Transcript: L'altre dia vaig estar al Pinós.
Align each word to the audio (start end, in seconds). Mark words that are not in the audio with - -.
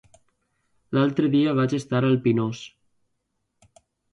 L'altre 0.97 1.29
dia 1.35 1.53
vaig 1.59 1.75
estar 1.81 2.01
al 2.09 2.17
Pinós. 2.27 2.65